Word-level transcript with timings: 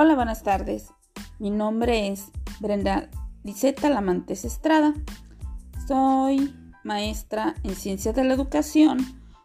Hola, 0.00 0.14
buenas 0.14 0.44
tardes. 0.44 0.92
Mi 1.40 1.50
nombre 1.50 2.06
es 2.06 2.30
Brenda 2.60 3.10
Liseta 3.42 3.90
Lamantes 3.90 4.44
Estrada. 4.44 4.94
Soy 5.88 6.54
maestra 6.84 7.56
en 7.64 7.74
Ciencias 7.74 8.14
de 8.14 8.22
la 8.22 8.34
Educación 8.34 8.98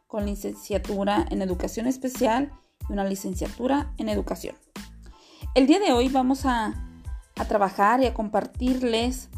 con 0.05 0.27
licenciatura 0.27 1.25
en 1.31 1.41
Educación 1.41 1.87
Especial 1.87 2.51
y 2.87 2.93
una 2.93 3.03
licenciatura 3.03 3.95
en 3.97 4.09
Educación. 4.09 4.55
El 5.55 5.65
día 5.65 5.79
de 5.79 5.91
hoy 5.91 6.07
vamos 6.09 6.45
a, 6.45 6.87
a 7.35 7.45
trabajar 7.45 8.01
y 8.01 8.05
a 8.05 8.13
compartirles 8.13 9.31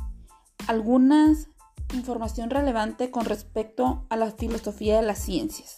algunas 0.67 1.47
información 1.93 2.49
relevante 2.49 3.09
con 3.09 3.23
respecto 3.23 4.05
a 4.09 4.17
la 4.17 4.31
filosofía 4.31 4.97
de 4.97 5.07
las 5.07 5.19
ciencias. 5.19 5.77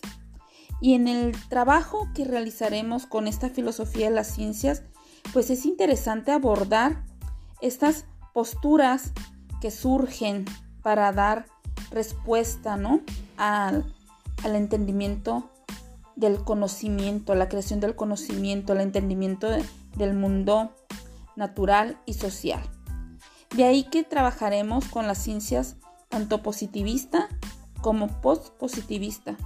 Y 0.81 0.95
en 0.95 1.07
el 1.07 1.33
trabajo 1.47 2.07
que 2.15 2.25
realizaremos 2.25 3.05
con 3.05 3.27
esta 3.27 3.49
filosofía 3.49 4.09
de 4.09 4.15
las 4.15 4.33
ciencias, 4.33 4.81
pues 5.33 5.49
es 5.49 5.65
interesante 5.65 6.31
abordar 6.31 7.03
estas 7.61 8.05
posturas 8.33 9.11
que 9.61 9.71
surgen 9.71 10.45
para 10.81 11.11
dar 11.11 11.45
respuesta 11.91 12.77
¿no? 12.77 13.01
al, 13.37 13.93
al 14.43 14.55
entendimiento 14.55 15.49
del 16.15 16.43
conocimiento, 16.43 17.35
la 17.35 17.49
creación 17.49 17.79
del 17.79 17.95
conocimiento, 17.95 18.73
el 18.73 18.81
entendimiento 18.81 19.47
del 19.95 20.13
mundo 20.13 20.75
natural 21.35 21.99
y 22.05 22.13
social. 22.13 22.61
De 23.55 23.63
ahí 23.63 23.83
que 23.83 24.03
trabajaremos 24.03 24.85
con 24.85 25.07
las 25.07 25.19
ciencias 25.19 25.77
tanto 26.09 26.41
positivista 26.41 27.27
como 27.81 28.07
post-positivista. 28.21 29.37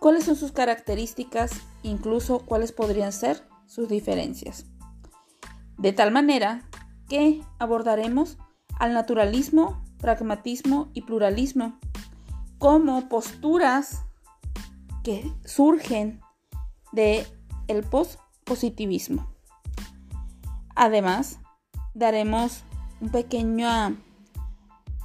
¿Cuáles 0.00 0.24
son 0.24 0.36
sus 0.36 0.52
características? 0.52 1.52
Incluso 1.82 2.40
cuáles 2.40 2.72
podrían 2.72 3.12
ser 3.12 3.42
sus 3.66 3.88
diferencias. 3.88 4.66
De 5.78 5.92
tal 5.92 6.12
manera 6.12 6.68
que 7.08 7.42
abordaremos 7.58 8.38
al 8.78 8.92
naturalismo, 8.92 9.82
pragmatismo 9.98 10.90
y 10.94 11.02
pluralismo 11.02 11.78
como 12.58 13.08
posturas 13.08 14.02
que 15.02 15.30
surgen 15.44 16.20
de 16.92 17.26
el 17.68 17.82
post-positivismo. 17.82 19.30
Además, 20.74 21.40
daremos 21.94 22.62
un 23.00 23.10
pequeño 23.10 23.96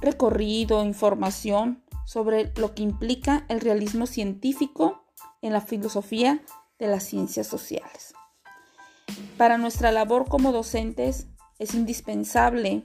recorrido, 0.00 0.82
información 0.84 1.82
sobre 2.06 2.52
lo 2.56 2.74
que 2.74 2.82
implica 2.82 3.44
el 3.48 3.60
realismo 3.60 4.06
científico 4.06 5.04
en 5.42 5.52
la 5.52 5.60
filosofía 5.60 6.42
de 6.78 6.88
las 6.88 7.04
ciencias 7.04 7.46
sociales. 7.46 8.14
Para 9.40 9.56
nuestra 9.56 9.90
labor 9.90 10.28
como 10.28 10.52
docentes 10.52 11.26
es 11.58 11.72
indispensable 11.72 12.84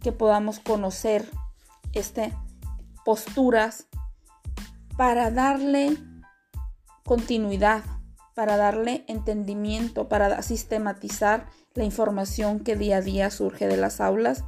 que 0.00 0.10
podamos 0.10 0.58
conocer 0.58 1.30
estas 1.92 2.32
posturas 3.04 3.86
para 4.96 5.30
darle 5.30 5.98
continuidad, 7.04 7.84
para 8.34 8.56
darle 8.56 9.04
entendimiento, 9.06 10.08
para 10.08 10.40
sistematizar 10.40 11.44
la 11.74 11.84
información 11.84 12.60
que 12.60 12.74
día 12.74 12.96
a 12.96 13.02
día 13.02 13.30
surge 13.30 13.68
de 13.68 13.76
las 13.76 14.00
aulas 14.00 14.44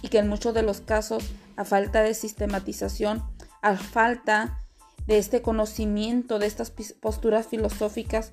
y 0.00 0.08
que 0.08 0.16
en 0.16 0.30
muchos 0.30 0.54
de 0.54 0.62
los 0.62 0.80
casos, 0.80 1.30
a 1.58 1.66
falta 1.66 2.00
de 2.00 2.14
sistematización, 2.14 3.22
a 3.60 3.76
falta 3.76 4.60
de 5.06 5.18
este 5.18 5.42
conocimiento, 5.42 6.38
de 6.38 6.46
estas 6.46 6.70
posturas 6.70 7.48
filosóficas, 7.48 8.32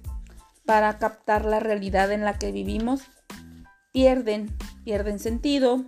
para 0.66 0.98
captar 0.98 1.46
la 1.46 1.60
realidad 1.60 2.12
en 2.12 2.24
la 2.24 2.38
que 2.38 2.52
vivimos, 2.52 3.02
pierden, 3.92 4.56
pierden 4.84 5.20
sentido, 5.20 5.86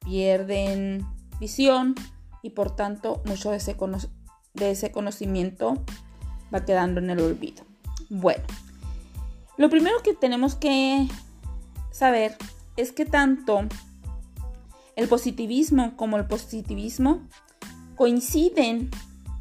pierden 0.00 1.06
visión 1.40 1.94
y 2.42 2.50
por 2.50 2.74
tanto 2.74 3.22
mucho 3.24 3.50
de 3.50 3.58
ese, 3.58 3.76
de 4.54 4.70
ese 4.70 4.92
conocimiento 4.92 5.84
va 6.54 6.64
quedando 6.64 7.00
en 7.00 7.10
el 7.10 7.20
olvido. 7.20 7.64
Bueno, 8.08 8.44
lo 9.56 9.68
primero 9.68 9.96
que 10.02 10.14
tenemos 10.14 10.54
que 10.54 11.08
saber 11.90 12.36
es 12.76 12.92
que 12.92 13.04
tanto 13.04 13.60
el 14.96 15.08
positivismo 15.08 15.96
como 15.96 16.16
el 16.16 16.26
positivismo 16.26 17.22
coinciden 17.96 18.90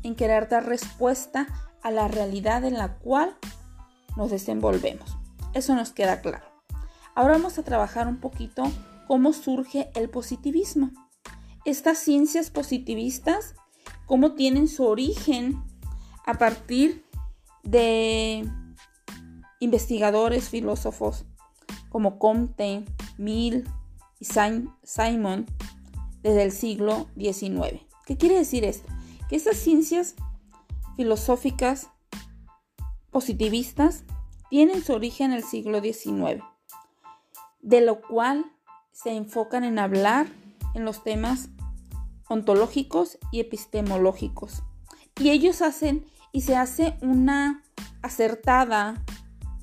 en 0.03 0.15
querer 0.15 0.49
dar 0.49 0.65
respuesta 0.65 1.47
a 1.81 1.91
la 1.91 2.07
realidad 2.07 2.63
en 2.65 2.75
la 2.75 2.97
cual 2.97 3.37
nos 4.15 4.31
desenvolvemos. 4.31 5.17
Eso 5.53 5.75
nos 5.75 5.91
queda 5.91 6.21
claro. 6.21 6.45
Ahora 7.15 7.33
vamos 7.33 7.57
a 7.57 7.63
trabajar 7.63 8.07
un 8.07 8.17
poquito 8.17 8.63
cómo 9.07 9.33
surge 9.33 9.89
el 9.95 10.09
positivismo. 10.09 10.91
Estas 11.63 11.97
ciencias 11.97 12.49
positivistas, 12.49 13.55
cómo 14.05 14.33
tienen 14.33 14.67
su 14.67 14.85
origen 14.85 15.63
a 16.25 16.35
partir 16.35 17.05
de 17.63 18.47
investigadores, 19.59 20.49
filósofos 20.49 21.25
como 21.89 22.19
Comte, 22.19 22.83
Mill 23.17 23.63
y 24.19 24.25
Simon 24.83 25.45
desde 26.21 26.43
el 26.43 26.51
siglo 26.51 27.07
XIX. 27.17 27.81
¿Qué 28.05 28.17
quiere 28.17 28.35
decir 28.35 28.65
esto? 28.65 28.91
Que 29.29 29.37
estas 29.37 29.57
ciencias 29.57 30.15
filosóficas 30.97 31.87
positivistas 33.15 34.03
tienen 34.49 34.83
su 34.83 34.91
origen 34.91 35.31
en 35.31 35.37
el 35.37 35.43
siglo 35.45 35.79
XIX, 35.79 36.43
de 37.61 37.79
lo 37.79 38.01
cual 38.01 38.43
se 38.91 39.15
enfocan 39.15 39.63
en 39.63 39.79
hablar 39.79 40.27
en 40.73 40.83
los 40.83 41.01
temas 41.01 41.47
ontológicos 42.27 43.17
y 43.31 43.39
epistemológicos. 43.39 44.63
Y 45.17 45.29
ellos 45.29 45.61
hacen 45.61 46.05
y 46.33 46.41
se 46.41 46.57
hace 46.57 46.97
una 46.99 47.63
acertada 48.01 49.01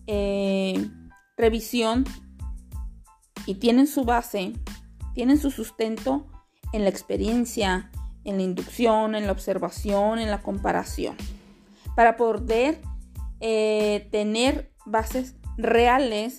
eh, 0.07 0.89
revisión 1.37 2.07
y 3.45 3.57
tienen 3.57 3.87
su 3.87 4.07
base, 4.07 4.55
tienen 5.13 5.37
su 5.37 5.51
sustento 5.51 6.27
en 6.73 6.85
la 6.85 6.89
experiencia, 6.89 7.91
en 8.25 8.39
la 8.39 8.45
inducción, 8.45 9.15
en 9.15 9.27
la 9.27 9.33
observación, 9.33 10.21
en 10.21 10.31
la 10.31 10.41
comparación, 10.41 11.19
para 11.95 12.17
poder 12.17 12.81
eh, 13.43 14.09
tener 14.13 14.73
bases 14.87 15.35
reales 15.57 16.39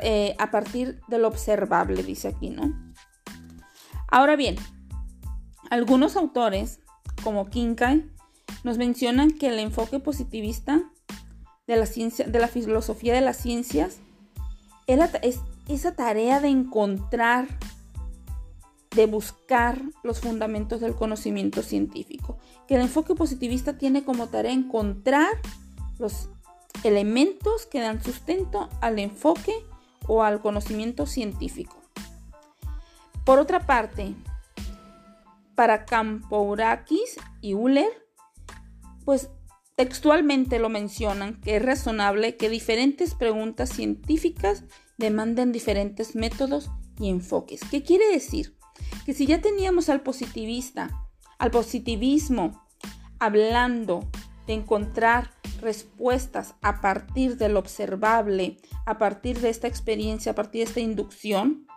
eh, 0.00 0.34
a, 0.38 0.50
partir 0.50 1.00
de 1.06 1.18
lo 1.18 1.28
observable, 1.28 2.02
dice 2.02 2.28
aquí, 2.28 2.50
¿no? 2.50 2.94
Ahora 4.08 4.34
bien, 4.34 4.56
algunos 5.70 6.16
autores, 6.16 6.80
como 7.22 7.48
Kinkai, 7.48 8.10
nos 8.64 8.78
mencionan 8.78 9.30
que 9.30 9.46
el 9.46 9.60
enfoque 9.60 10.00
positivista 10.00 10.82
de 11.68 11.76
la, 11.76 11.86
ciencia, 11.86 12.26
de 12.26 12.40
la 12.40 12.48
filosofía 12.48 13.14
de 13.14 13.20
las 13.20 13.36
ciencias 13.36 13.98
es 14.88 15.40
esa 15.68 15.94
tarea 15.94 16.40
de 16.40 16.48
encontrar 16.48 17.46
de 18.96 19.06
buscar 19.06 19.80
los 20.02 20.20
fundamentos 20.20 20.80
del 20.80 20.94
conocimiento 20.94 21.62
científico, 21.62 22.38
que 22.66 22.76
el 22.76 22.80
enfoque 22.80 23.14
positivista 23.14 23.76
tiene 23.76 24.04
como 24.04 24.28
tarea 24.28 24.52
encontrar 24.52 25.28
los 25.98 26.30
elementos 26.82 27.66
que 27.66 27.80
dan 27.80 28.02
sustento 28.02 28.70
al 28.80 28.98
enfoque 28.98 29.52
o 30.08 30.22
al 30.22 30.40
conocimiento 30.40 31.06
científico. 31.06 31.76
Por 33.24 33.38
otra 33.38 33.66
parte, 33.66 34.14
para 35.54 35.84
Campourakis 35.84 37.16
y 37.42 37.54
Uller, 37.54 37.90
pues 39.04 39.28
textualmente 39.74 40.58
lo 40.58 40.70
mencionan 40.70 41.40
que 41.40 41.56
es 41.56 41.62
razonable 41.62 42.36
que 42.36 42.48
diferentes 42.48 43.14
preguntas 43.14 43.68
científicas 43.70 44.64
demanden 44.96 45.52
diferentes 45.52 46.14
métodos 46.14 46.70
y 46.98 47.10
enfoques. 47.10 47.60
¿Qué 47.70 47.82
quiere 47.82 48.10
decir? 48.10 48.56
Que 49.06 49.14
si 49.14 49.24
ya 49.24 49.40
teníamos 49.40 49.88
al 49.88 50.00
positivista, 50.00 51.08
al 51.38 51.52
positivismo, 51.52 52.66
hablando 53.20 54.04
de 54.48 54.54
encontrar 54.54 55.30
respuestas 55.60 56.56
a 56.60 56.80
partir 56.80 57.36
de 57.36 57.48
lo 57.48 57.60
observable, 57.60 58.58
a 58.84 58.98
partir 58.98 59.38
de 59.40 59.50
esta 59.50 59.68
experiencia, 59.68 60.32
a 60.32 60.34
partir 60.34 60.64
de 60.64 60.70
esta 60.70 60.80
inducción, 60.80 61.68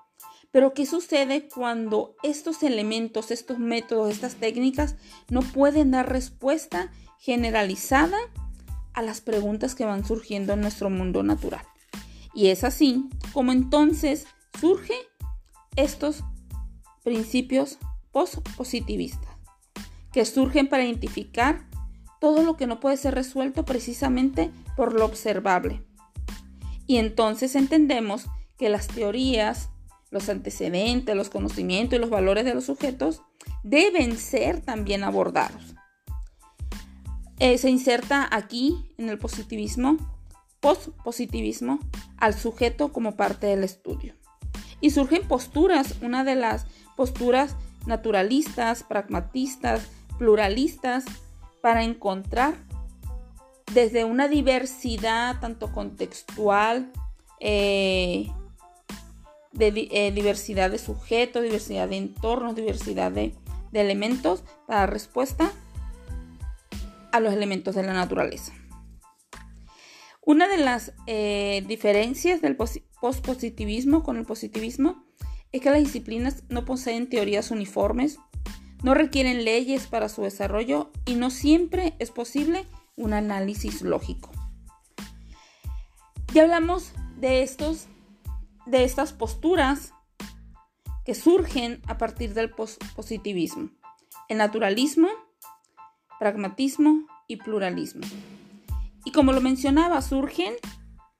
pero 0.49 0.73
¿qué 0.73 0.87
sucede 0.87 1.47
cuando 1.47 2.15
estos 2.23 2.63
elementos, 2.63 3.29
estos 3.29 3.59
métodos, 3.59 4.09
estas 4.09 4.37
técnicas 4.37 4.95
no 5.29 5.41
pueden 5.41 5.91
dar 5.91 6.11
respuesta 6.11 6.91
generalizada 7.19 8.17
a 8.93 9.03
las 9.03 9.21
preguntas 9.21 9.75
que 9.75 9.85
van 9.85 10.03
surgiendo 10.03 10.53
en 10.53 10.61
nuestro 10.61 10.89
mundo 10.89 11.21
natural? 11.21 11.61
Y 12.33 12.47
es 12.47 12.63
así 12.63 13.07
como 13.33 13.51
entonces 13.51 14.25
surge 14.59 14.95
estos 15.75 16.23
principios 17.03 17.77
post-positivistas, 18.11 19.35
que 20.11 20.25
surgen 20.25 20.67
para 20.67 20.83
identificar 20.83 21.67
todo 22.19 22.43
lo 22.43 22.57
que 22.57 22.67
no 22.67 22.79
puede 22.79 22.97
ser 22.97 23.15
resuelto 23.15 23.65
precisamente 23.65 24.51
por 24.75 24.93
lo 24.93 25.05
observable. 25.05 25.83
Y 26.85 26.97
entonces 26.97 27.55
entendemos 27.55 28.25
que 28.57 28.69
las 28.69 28.87
teorías, 28.87 29.69
los 30.11 30.27
antecedentes, 30.27 31.15
los 31.15 31.29
conocimientos 31.29 31.97
y 31.97 32.01
los 32.01 32.09
valores 32.09 32.45
de 32.45 32.55
los 32.55 32.65
sujetos 32.65 33.21
deben 33.63 34.17
ser 34.17 34.61
también 34.61 35.03
abordados. 35.03 35.75
Eh, 37.39 37.57
se 37.57 37.69
inserta 37.69 38.27
aquí 38.29 38.91
en 38.97 39.07
el 39.07 39.17
positivismo, 39.17 39.97
post-positivismo, 40.59 41.79
al 42.17 42.33
sujeto 42.33 42.91
como 42.91 43.15
parte 43.15 43.47
del 43.47 43.63
estudio. 43.63 44.13
Y 44.81 44.89
surgen 44.89 45.27
posturas, 45.27 45.95
una 46.01 46.23
de 46.23 46.35
las 46.35 46.65
posturas 46.99 47.55
naturalistas, 47.85 48.83
pragmatistas, 48.83 49.87
pluralistas, 50.17 51.05
para 51.61 51.85
encontrar 51.85 52.55
desde 53.73 54.03
una 54.03 54.27
diversidad 54.27 55.39
tanto 55.39 55.71
contextual, 55.71 56.91
eh, 57.39 58.27
de 59.53 59.87
eh, 59.91 60.11
diversidad 60.11 60.71
de 60.71 60.77
sujetos, 60.77 61.41
diversidad 61.41 61.87
de 61.87 61.95
entornos, 61.95 62.53
diversidad 62.53 63.13
de, 63.13 63.33
elementos 63.71 64.43
para 64.67 64.85
respuesta 64.85 65.53
a 67.13 67.21
los 67.21 67.31
elementos 67.31 67.75
de 67.75 67.83
la 67.83 67.93
naturaleza. 67.93 68.51
Una 70.25 70.49
de 70.49 70.57
las 70.57 70.91
eh, 71.07 71.63
diferencias 71.65 72.41
del 72.41 72.57
pospositivismo 72.57 74.03
con 74.03 74.17
el 74.17 74.25
positivismo 74.25 75.08
es 75.51 75.61
que 75.61 75.69
las 75.69 75.79
disciplinas 75.79 76.43
no 76.49 76.65
poseen 76.65 77.09
teorías 77.09 77.51
uniformes, 77.51 78.19
no 78.83 78.93
requieren 78.93 79.43
leyes 79.43 79.87
para 79.87 80.09
su 80.09 80.21
desarrollo 80.21 80.91
y 81.05 81.15
no 81.15 81.29
siempre 81.29 81.95
es 81.99 82.11
posible 82.11 82.65
un 82.95 83.13
análisis 83.13 83.81
lógico. 83.81 84.31
Ya 86.33 86.43
hablamos 86.43 86.91
de, 87.17 87.41
estos, 87.41 87.87
de 88.65 88.83
estas 88.83 89.13
posturas 89.13 89.93
que 91.03 91.15
surgen 91.15 91.81
a 91.87 91.97
partir 91.97 92.33
del 92.33 92.51
positivismo, 92.51 93.71
el 94.27 94.37
naturalismo, 94.37 95.07
pragmatismo 96.19 97.07
y 97.27 97.37
pluralismo. 97.37 98.05
Y 99.05 99.11
como 99.11 99.33
lo 99.33 99.41
mencionaba, 99.41 100.01
surgen 100.01 100.53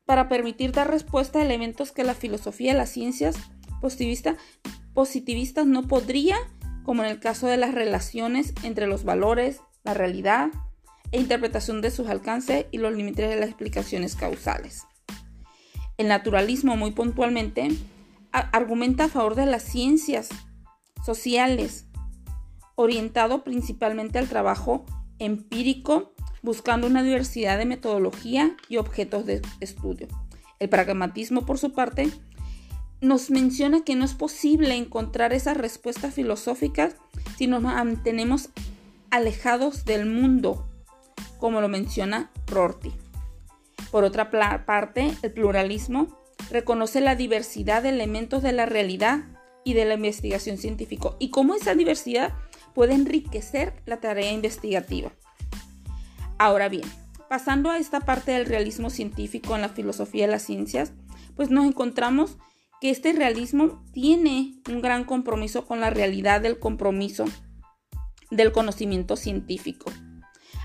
para 0.05 0.29
permitir 0.29 0.71
dar 0.71 0.91
respuesta 0.91 1.39
a 1.39 1.43
elementos 1.43 1.91
que 1.91 2.03
la 2.03 2.13
filosofía 2.13 2.73
y 2.73 2.75
las 2.75 2.89
ciencias 2.89 3.35
positivistas 3.79 5.65
no 5.65 5.87
podría, 5.87 6.37
como 6.83 7.03
en 7.03 7.09
el 7.09 7.19
caso 7.19 7.47
de 7.47 7.57
las 7.57 7.73
relaciones 7.73 8.53
entre 8.63 8.87
los 8.87 9.03
valores, 9.03 9.61
la 9.83 9.93
realidad 9.93 10.49
e 11.11 11.19
interpretación 11.19 11.81
de 11.81 11.91
sus 11.91 12.07
alcances 12.07 12.65
y 12.71 12.77
los 12.77 12.93
límites 12.93 13.29
de 13.29 13.35
las 13.35 13.49
explicaciones 13.49 14.15
causales. 14.15 14.83
El 15.97 16.07
naturalismo, 16.07 16.77
muy 16.77 16.91
puntualmente, 16.91 17.69
argumenta 18.31 19.05
a 19.05 19.09
favor 19.09 19.35
de 19.35 19.45
las 19.45 19.63
ciencias 19.63 20.29
sociales, 21.05 21.87
orientado 22.75 23.43
principalmente 23.43 24.19
al 24.19 24.29
trabajo 24.29 24.85
empírico, 25.17 26.13
buscando 26.41 26.87
una 26.87 27.03
diversidad 27.03 27.57
de 27.57 27.65
metodología 27.65 28.55
y 28.69 28.77
objetos 28.77 29.25
de 29.25 29.41
estudio. 29.59 30.07
El 30.59 30.69
pragmatismo, 30.69 31.45
por 31.45 31.57
su 31.57 31.73
parte, 31.73 32.09
nos 33.01 33.29
menciona 33.29 33.83
que 33.83 33.95
no 33.95 34.05
es 34.05 34.13
posible 34.13 34.75
encontrar 34.75 35.33
esas 35.33 35.57
respuestas 35.57 36.13
filosóficas 36.13 36.95
si 37.37 37.47
nos 37.47 37.61
mantenemos 37.61 38.49
alejados 39.09 39.85
del 39.85 40.05
mundo, 40.05 40.67
como 41.37 41.61
lo 41.61 41.69
menciona 41.69 42.31
Rorty. 42.47 42.91
Por 43.91 44.03
otra 44.03 44.29
parte, 44.65 45.11
el 45.21 45.31
pluralismo 45.31 46.19
reconoce 46.51 47.01
la 47.01 47.15
diversidad 47.15 47.83
de 47.83 47.89
elementos 47.89 48.43
de 48.43 48.51
la 48.51 48.65
realidad 48.65 49.23
y 49.63 49.73
de 49.73 49.85
la 49.85 49.95
investigación 49.95 50.57
científica 50.57 51.11
y 51.19 51.29
cómo 51.29 51.55
esa 51.55 51.75
diversidad 51.75 52.33
puede 52.73 52.93
enriquecer 52.93 53.73
la 53.85 53.99
tarea 53.99 54.31
investigativa. 54.31 55.11
Ahora 56.37 56.69
bien, 56.69 56.83
pasando 57.29 57.69
a 57.69 57.77
esta 57.77 57.99
parte 58.01 58.31
del 58.31 58.45
realismo 58.45 58.89
científico 58.89 59.55
en 59.55 59.61
la 59.61 59.69
filosofía 59.69 60.25
de 60.25 60.31
las 60.31 60.43
ciencias, 60.43 60.93
pues 61.35 61.49
nos 61.49 61.65
encontramos 61.65 62.37
que 62.81 62.89
este 62.89 63.13
realismo 63.13 63.83
tiene 63.91 64.61
un 64.69 64.81
gran 64.81 65.03
compromiso 65.03 65.65
con 65.65 65.79
la 65.79 65.89
realidad 65.89 66.41
del 66.41 66.59
compromiso 66.59 67.25
del 68.31 68.51
conocimiento 68.51 69.15
científico, 69.15 69.91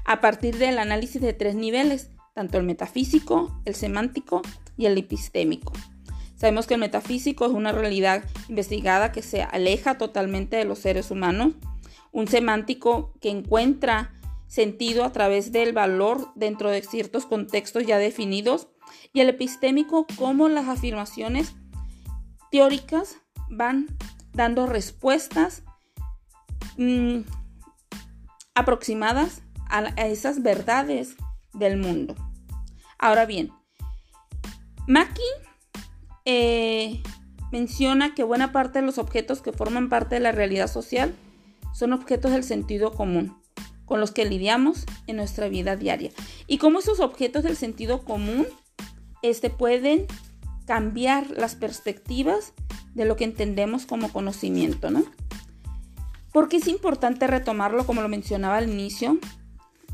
a 0.05 0.20
partir 0.20 0.58
del 0.58 0.78
análisis 0.78 1.20
de 1.20 1.32
tres 1.32 1.55
niveles, 1.55 2.11
tanto 2.34 2.58
el 2.58 2.64
metafísico, 2.64 3.61
el 3.64 3.75
semántico 3.75 4.43
y 4.76 4.87
el 4.87 4.99
epistémico. 4.99 5.72
Sabemos 6.37 6.66
que 6.66 6.75
el 6.75 6.81
metafísico 6.81 7.46
es 7.46 7.52
una 7.52 7.72
realidad 7.72 8.25
investigada 8.49 9.12
que 9.12 9.22
se 9.22 9.43
aleja 9.43 9.96
totalmente 9.96 10.56
de 10.56 10.64
los 10.64 10.81
seres 10.81 11.10
humanos, 11.10 11.55
un 12.12 12.28
semántico 12.28 13.14
que 13.20 13.31
encuentra 13.31 14.12
sentido 14.46 15.05
a 15.05 15.12
través 15.12 15.52
del 15.52 15.72
valor 15.72 16.28
dentro 16.34 16.70
de 16.70 16.82
ciertos 16.82 17.25
contextos 17.26 17.87
ya 17.87 17.99
definidos, 17.99 18.69
y 19.12 19.20
el 19.20 19.31
epistémico 19.31 20.06
como 20.17 20.49
las 20.49 20.69
afirmaciones 20.69 21.55
teóricas 22.55 23.17
van 23.51 23.89
dando 24.33 24.67
respuestas 24.67 25.65
mm, 26.77 27.23
aproximadas 28.55 29.43
a, 29.69 29.89
esas 30.06 30.41
verdades 30.41 31.17
del 31.53 31.79
mundo. 31.79 32.15
Ahora 32.97 33.27
bien, 33.27 33.51
Mackie 34.87 35.25
eh, 36.27 37.03
menciona 37.51 38.15
que 38.15 38.23
buena 38.23 38.53
parte 38.53 38.79
de 38.79 38.87
los 38.87 38.99
objetos 38.99 39.43
que 39.43 39.53
forman 39.53 39.89
parte 39.89 40.15
de 40.15 40.21
la 40.21 40.31
realidad 40.31 40.69
social 40.69 41.12
son 41.73 41.93
objetos 41.93 42.31
del 42.31 42.45
sentido 42.45 42.93
común, 42.93 43.37
con 43.85 43.99
los 43.99 44.12
que 44.12 44.27
lidiamos 44.27 44.87
en 45.09 45.17
nuestra 45.17 45.49
vida 45.49 45.75
diaria. 45.75 46.12
Y 46.47 46.59
cómo 46.59 46.79
esos 46.79 47.01
objetos 47.01 47.43
del 47.43 47.56
sentido 47.56 48.05
común 48.05 48.47
este, 49.23 49.51
pueden 49.51 50.06
cambiar 50.66 51.31
las 51.31 51.55
perspectivas 51.55 52.52
de 52.94 53.05
lo 53.05 53.16
que 53.16 53.25
entendemos 53.25 53.87
como 53.87 54.12
conocimiento, 54.12 54.90
¿no? 54.90 55.05
Porque 56.32 56.56
es 56.56 56.66
importante 56.66 57.26
retomarlo, 57.26 57.87
como 57.87 58.03
lo 58.03 58.08
mencionaba 58.08 58.58
al 58.58 58.70
inicio 58.70 59.19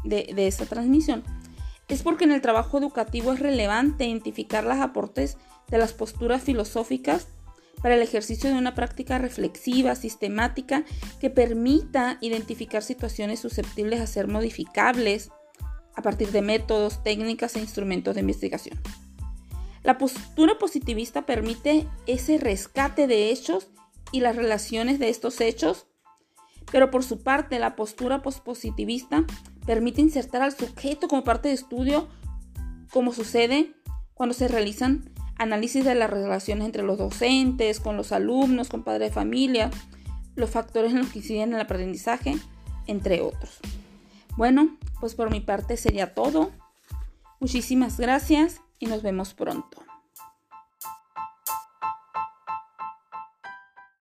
de, 0.04 0.32
de 0.34 0.46
esta 0.46 0.66
transmisión. 0.66 1.22
Es 1.88 2.02
porque 2.02 2.24
en 2.24 2.32
el 2.32 2.40
trabajo 2.40 2.78
educativo 2.78 3.32
es 3.32 3.40
relevante 3.40 4.06
identificar 4.06 4.64
los 4.64 4.78
aportes 4.78 5.36
de 5.68 5.78
las 5.78 5.92
posturas 5.92 6.42
filosóficas 6.42 7.26
para 7.82 7.94
el 7.94 8.02
ejercicio 8.02 8.50
de 8.50 8.56
una 8.56 8.74
práctica 8.74 9.18
reflexiva, 9.18 9.94
sistemática, 9.94 10.84
que 11.20 11.30
permita 11.30 12.18
identificar 12.20 12.82
situaciones 12.82 13.40
susceptibles 13.40 14.00
a 14.00 14.06
ser 14.06 14.28
modificables 14.28 15.30
a 15.96 16.02
partir 16.02 16.30
de 16.30 16.42
métodos, 16.42 17.02
técnicas 17.02 17.56
e 17.56 17.60
instrumentos 17.60 18.14
de 18.14 18.20
investigación. 18.20 18.78
La 19.82 19.96
postura 19.96 20.58
positivista 20.58 21.22
permite 21.22 21.88
ese 22.06 22.38
rescate 22.38 23.06
de 23.06 23.30
hechos 23.30 23.68
y 24.12 24.20
las 24.20 24.36
relaciones 24.36 24.98
de 24.98 25.08
estos 25.08 25.40
hechos, 25.40 25.86
pero 26.70 26.90
por 26.90 27.02
su 27.02 27.22
parte 27.22 27.58
la 27.58 27.76
postura 27.76 28.22
pospositivista 28.22 29.24
permite 29.66 30.00
insertar 30.00 30.42
al 30.42 30.56
sujeto 30.56 31.08
como 31.08 31.24
parte 31.24 31.48
de 31.48 31.54
estudio, 31.54 32.08
como 32.90 33.12
sucede 33.12 33.74
cuando 34.14 34.34
se 34.34 34.48
realizan 34.48 35.10
análisis 35.38 35.84
de 35.84 35.94
las 35.94 36.10
relaciones 36.10 36.66
entre 36.66 36.82
los 36.82 36.98
docentes, 36.98 37.80
con 37.80 37.96
los 37.96 38.12
alumnos, 38.12 38.68
con 38.68 38.84
padres 38.84 39.08
de 39.08 39.14
familia, 39.14 39.70
los 40.36 40.50
factores 40.50 40.92
en 40.92 40.98
los 40.98 41.08
que 41.08 41.20
inciden 41.20 41.50
en 41.50 41.54
el 41.54 41.60
aprendizaje, 41.62 42.36
entre 42.86 43.22
otros. 43.22 43.58
Bueno, 44.36 44.76
pues 45.00 45.14
por 45.14 45.30
mi 45.30 45.40
parte 45.40 45.78
sería 45.78 46.14
todo. 46.14 46.50
Muchísimas 47.40 47.98
gracias 47.98 48.60
y 48.80 48.86
nos 48.86 49.02
vemos 49.02 49.34
pronto. 49.34 49.89